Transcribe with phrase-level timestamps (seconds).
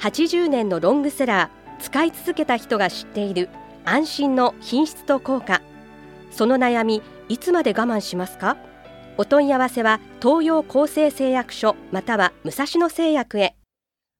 [0.00, 3.48] 80年のロングセラー使い続けた人が知っている
[3.84, 5.60] 安心の品質と効果。
[6.30, 8.56] その悩みいつまで我慢しますか？
[9.16, 13.56] お問い合わせは東洋厚生製薬所または武蔵野製薬へ。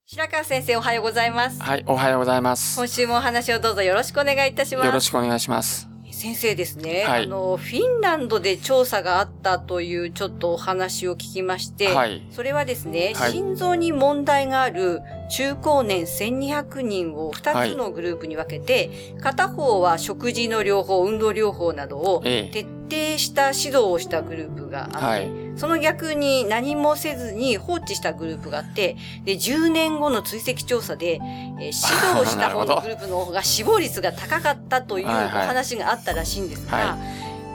[0.06, 1.62] 白川先生おはようございます。
[1.62, 2.76] はい、おはようございます。
[2.76, 4.86] 今週もお話をどうぞよろしくお願いいたします。
[4.86, 5.88] よろしくお願いします。
[6.10, 7.24] 先生ですね、はい。
[7.24, 12.26] あのフィンランドで調査があったというちょっとお話を聞きまして、はい。
[12.32, 13.32] それはですね、はい。
[13.32, 22.62] 心臓に問題がある中高年1200人を2つのグループに分けて、片方は食事の療法、運動療法などをええ。
[22.62, 25.30] 徹底した指導をしたグループがあって、はい。
[25.56, 36.98] その逆に何もせずに放置したグループがあって、で、10年後の追跡調査で、えー 指導した方のグループの方が死亡率が高かったという話があったらしいんですが、は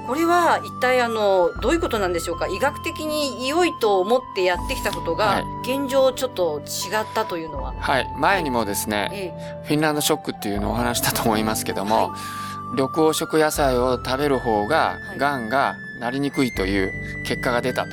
[0.05, 2.47] これは一体あの、どういうことなんでしょうか？
[2.47, 7.73] 医学的に良いと思ってやってきたことがはい、現状ちょっと違ったというのは？
[7.79, 12.13] はい、前にもですね、えフィンランドショックっていうのをお話したと思いますけども、
[12.73, 15.17] 緑黄色野菜を食べる方がはい。
[15.17, 17.89] がんがなりにくいという結果が出たと。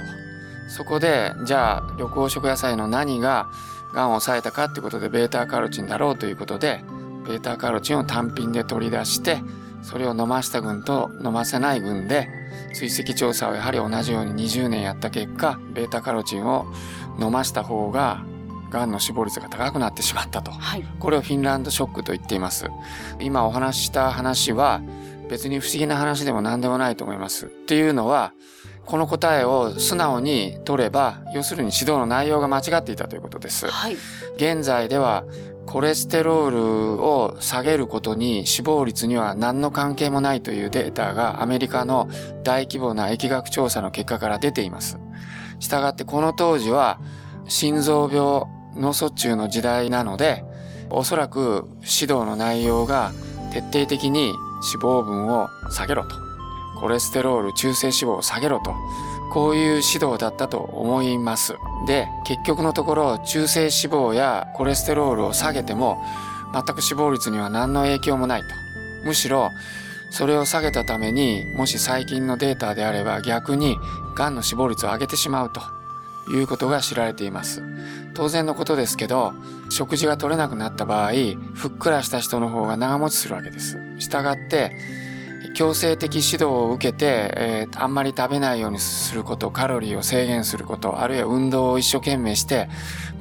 [0.69, 3.47] そこで、じゃあ緑黄色野菜の何が
[3.93, 6.83] がんを抑えたかっていうことでベータカロチンだろうということで、
[7.27, 9.43] ベータカロチンを単品で取り出して、
[9.83, 12.29] それを飲ました群と飲ませない群で
[12.75, 16.67] 追跡調査をやはり同じように20年やった結果、ベータカロチンを
[17.19, 18.25] 飲ました方が
[18.71, 20.53] がんの死亡率が高くなってしまったと。
[20.53, 20.85] はい。
[21.01, 22.71] これをフィンランドショックと言っています。
[23.19, 24.81] 今お話しした話は
[25.29, 27.47] 別に不思議な話でも何でもないと思います。
[27.47, 28.33] っていうのは、
[28.87, 33.69] この答えを素直に取れば、要するに指導の内容が間違っていたということです。
[33.69, 33.97] はい。
[34.37, 35.25] 現在では
[35.71, 36.63] コレステロール
[37.01, 42.09] を下げることに死亡率には何の関係もないというデータがアメリカの
[42.43, 44.99] 大規模な疫学調査の結果から出ています。
[45.61, 46.99] したがってこの当時は
[47.47, 48.43] 心臓病
[48.75, 50.45] 脳卒中の時代なので
[50.91, 53.13] おそらく指導の内容が
[53.53, 54.33] 徹底的に
[54.75, 56.17] 脂肪分を下げろと
[56.81, 58.75] コレステロール中性脂肪を下げろと
[59.31, 61.55] こういう指導だったと思います。
[61.87, 66.03] で、結局のところ中性脂肪やコレステロールを下げても
[66.53, 68.47] 全く死亡率には何の影響もないと。
[69.05, 69.51] むしろ
[70.11, 73.79] それを下げたためにもし最近のデータであれば逆に
[74.17, 75.61] 癌の死亡率を上げてしまうと
[76.31, 77.63] いうことが知られています。
[78.15, 79.33] 当然のことですけど、
[79.71, 81.13] 食事が取れなくなった場合、
[81.55, 83.79] ふっくらした人の方が長持ちするわけです。
[83.99, 84.77] したがって、
[85.55, 92.69] 強制的指導を受けて、えーあんまり食べないようにすること、カロリーを制限すること、あるいは運動を一生懸命して、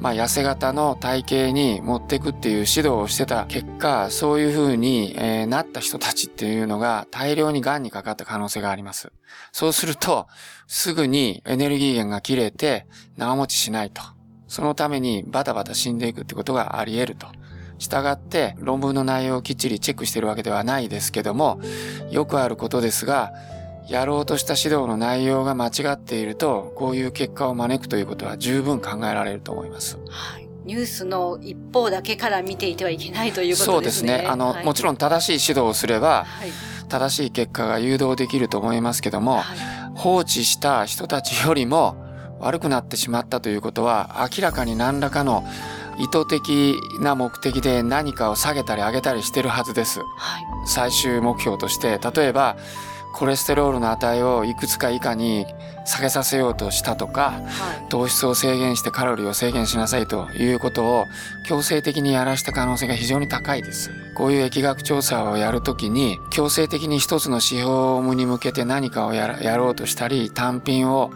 [0.00, 9.12] まあ、痩せ型の体型に持っていくっていう指導をしてた結果、そういう風に、えーなった人たちっていうのが大量に癌にかかった可能性があります。
[9.52, 10.26] そうすると、
[10.66, 12.86] すぐにエネルギー源が切れて
[13.16, 14.02] 長持ちしないと。
[14.46, 17.28] そのためにバタバタ死んでいくってことがあり得ると。
[17.80, 21.60] したがって論文の内容をきっちりチェックしているわけではないですけども、
[22.10, 23.32] よくあることですが、
[23.88, 29.98] やろうとした指導の内容が間違っていると、こういう結果を招くということは十分考えられると思います。
[30.08, 30.48] はい。
[30.64, 34.08] ニュースの一方だけから見ていてはいけないということですね。
[34.12, 34.26] そうですね。
[34.28, 36.50] あの、はいもちろん正しい指導をすれば、はい。
[36.88, 41.96] 正しい結果が誘導できると思いますけども、はい放置した人たちよりも
[42.40, 45.44] 悪くなってしまったということは明らかに何らかの
[46.00, 50.00] 意図的な目的で何かを下げたり上げたりしてるはずです。
[50.00, 50.46] はい。
[50.66, 52.56] 最終目標として例えば
[53.12, 55.46] コレステロールの値をいくつか以下に
[55.84, 57.88] 下げさせようとしたとかはい。
[57.88, 61.06] 糖質を制限してカロリーを制限しなさいということを
[61.46, 63.90] 強制的にやらした可能性が非常に高いです。
[64.14, 71.10] こういう疫学調査をやるときに強制的に一つの指標に向けて何かをやろうとしたり単品を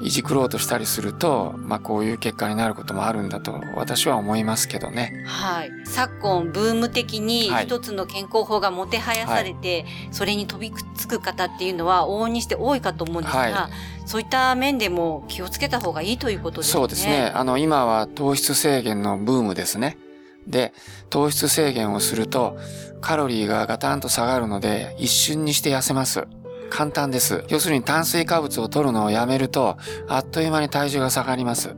[0.00, 5.24] いじくろうとしたりすると、まあこういう結果になることもあるんだと私は思いますけどね。
[5.26, 5.70] はい。
[5.84, 13.70] 昨今、ブーム的にはい一つの健康法がもてはやされて、それに飛びつく方っていうのは往々にして多いかと思うんですが、は
[14.04, 16.72] そういった面でも気をつけた方がいいということですね。
[16.72, 17.32] そうですね。。
[17.34, 19.98] あの、今は糖質制限のブームですね。
[20.46, 20.72] で、
[21.10, 22.56] 糖質制限をすると、
[23.00, 26.26] カロリーがガタンと下がるので、一瞬にして痩せます。
[26.70, 27.44] 簡単です。
[27.48, 29.76] 要するに炭水化物を取るのをやめると、
[30.08, 31.74] あっという間に体重が下がります。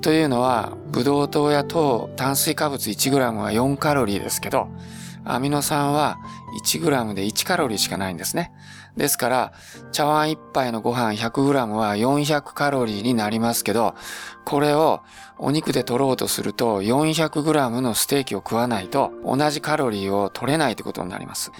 [0.00, 4.68] というのは、ブドウ糖や糖、炭水化物 1g は4カロリーですけど、
[5.24, 6.18] アミノ酸は
[6.64, 8.52] 1g で1カロリーしかないんですね。
[8.96, 9.52] ですから、
[9.92, 13.94] 茶碗1杯のご飯 100g は400カロリーになりますけど、
[14.44, 15.02] これを
[15.36, 21.52] お肉で取ろうとすると 400g のステーキを食わないと同じカロリーを取れないってことになります。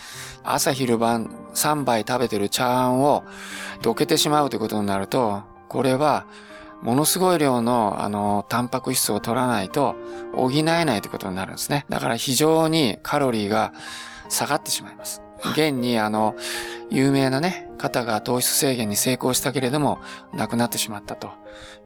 [0.45, 3.25] 朝昼晩3杯食べてる茶碗を
[3.83, 6.25] どけてしまうってことになると、これは
[6.83, 9.97] ものすごい量の、あの、タンパク質を取らないと
[10.35, 11.85] 補えないということになるんですね。
[11.89, 13.73] だから非常にカロリーが
[14.29, 15.23] 下がってしまいます。
[15.53, 16.35] 現に、あの、
[16.91, 19.99] 有名なね、方が糖質制限に成功したけれども、
[20.35, 21.31] 亡くなってしまったと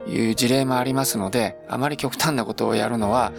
[0.07, 3.31] いう事例もありますので、あまり極端なことをやるのは、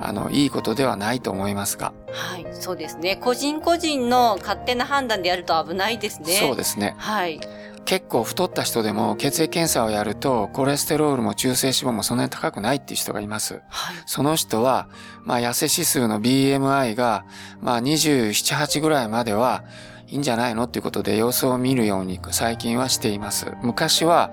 [0.00, 1.92] あの、いいことではないと思いますが。
[2.10, 3.16] はい、そうですね。
[3.16, 6.32] 個人個人の勝手な判断でやると危ないですね。
[6.32, 6.94] そうですね。
[6.98, 7.40] はい。
[7.84, 13.62] 結構太った人でも血液検査をやるとコレステロールも中性脂肪もそんなに高くないっていう人がいます。
[13.68, 14.88] はい、その人は、
[15.24, 17.24] まあ痩せ指数の BMI が、
[17.60, 19.64] まあ27、8ぐらいまでは
[20.12, 20.64] いいんじゃないの？
[20.64, 23.50] っていうことで様子を見るように最近はしています。
[23.62, 24.30] 昔は、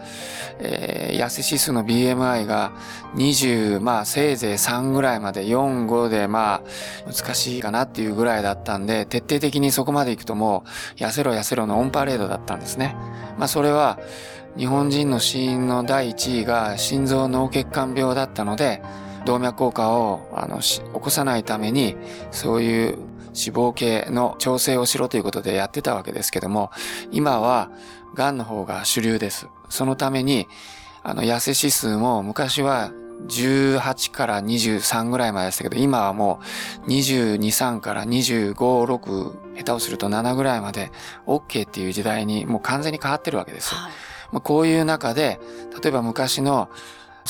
[0.60, 2.74] えー、痩せ指数の BMI が
[3.16, 6.62] 20、まあせいぜい3ぐらいまで4、5でまあ
[7.10, 10.66] 難しいかなっていうぐらいだったんで、徹底的にそこまで行くとも
[10.98, 12.94] う痩せろ痩せろのオンパレードだったんですね。
[13.38, 14.00] まあそれは
[14.58, 18.81] 日本人の死因の第1位が心臓脳血管病だったので、
[19.26, 21.96] 動脈硬化をあの起こさないために、
[22.31, 22.98] そういう
[23.36, 26.72] 脂肪系の調整をしろということでやってたわけですけども、
[27.12, 27.72] 今は
[28.16, 29.48] 癌の方が主流です。
[29.70, 30.48] そのために、
[31.04, 32.92] あの、痩せ指数も昔は
[33.28, 36.40] 18から23ぐらいまででしたけど、今はも
[36.86, 40.92] う22、3から25、6、下手をすると7ぐらいまで
[41.26, 43.76] OK っていう時代にもう完全に変わってるわけです。
[43.76, 43.92] はい、
[44.31, 45.40] まあ、こういう中で、
[45.81, 46.70] 例えば昔の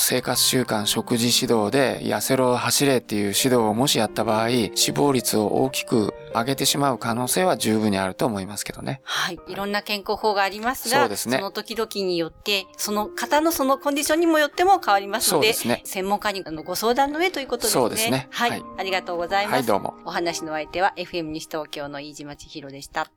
[0.00, 9.00] 生活習慣、食事指導で痩せろ、走れっていう指導をもしやった場合、死亡率を大きく上げてしまう可能性は十分にあると思いますけどね。
[9.04, 9.38] はい。
[9.46, 11.36] いろんな健康法がありますが、そうですね。
[11.36, 15.82] その時々によって、その方のそのコンディションにもよっても変わりますので、そうですね。
[15.84, 17.80] 専門家にご相談の上ということですね。
[17.80, 18.26] そうですね。
[18.30, 18.50] はい。
[18.50, 19.54] はい、ありがとうございます。
[19.54, 19.94] はい、どうも。
[20.04, 23.10] お話の相手は FM 西東京の飯島千尋でした。